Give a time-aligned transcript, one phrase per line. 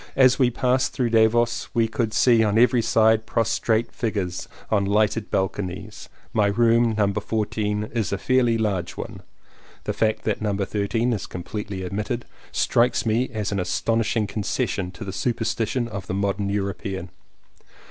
[0.15, 5.29] As we passed through Davos we could see on every side prostrate figures on lighted
[5.29, 6.09] balconies.
[6.33, 7.07] My room, No.
[7.13, 9.21] 14, is a fairly large one.
[9.83, 10.57] (The fact that No.
[10.57, 16.15] 13 is completely omitted strikes me as an astonishing concession to the superstition of the
[16.15, 17.11] modern European.)